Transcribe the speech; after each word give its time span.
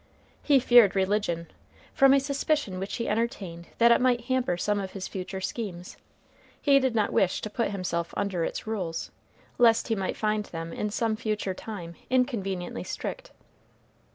He 0.41 0.59
feared 0.59 0.95
religion, 0.95 1.45
from 1.93 2.11
a 2.11 2.19
suspicion 2.19 2.79
which 2.79 2.95
he 2.95 3.07
entertained 3.07 3.67
that 3.77 3.91
it 3.91 4.01
might 4.01 4.21
hamper 4.21 4.57
some 4.57 4.79
of 4.79 4.93
his 4.93 5.07
future 5.07 5.39
schemes. 5.41 5.95
He 6.59 6.79
did 6.79 6.95
not 6.95 7.13
wish 7.13 7.39
to 7.41 7.51
put 7.51 7.69
himself 7.69 8.11
under 8.17 8.43
its 8.43 8.65
rules, 8.65 9.11
lest 9.59 9.89
he 9.89 9.95
might 9.95 10.17
find 10.17 10.45
them 10.45 10.73
in 10.73 10.89
some 10.89 11.15
future 11.15 11.53
time 11.53 11.93
inconveniently 12.09 12.83
strict. 12.83 13.29